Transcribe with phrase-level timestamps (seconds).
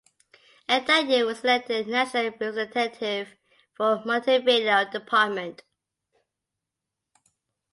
[0.67, 3.35] And that year was elected National Representative
[3.77, 5.61] for Montevideo Department.